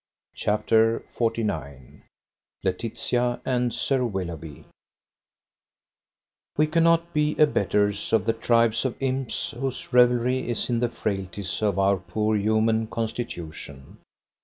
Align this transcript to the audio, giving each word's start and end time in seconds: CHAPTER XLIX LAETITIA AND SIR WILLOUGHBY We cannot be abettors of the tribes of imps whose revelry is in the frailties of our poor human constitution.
CHAPTER 0.33 1.05
XLIX 1.15 2.01
LAETITIA 2.63 3.39
AND 3.45 3.71
SIR 3.71 4.03
WILLOUGHBY 4.07 4.65
We 6.57 6.65
cannot 6.65 7.13
be 7.13 7.35
abettors 7.37 8.11
of 8.11 8.25
the 8.25 8.33
tribes 8.33 8.83
of 8.83 8.99
imps 8.99 9.51
whose 9.51 9.93
revelry 9.93 10.49
is 10.49 10.71
in 10.71 10.79
the 10.79 10.89
frailties 10.89 11.61
of 11.61 11.77
our 11.77 11.97
poor 11.97 12.35
human 12.35 12.87
constitution. 12.87 13.99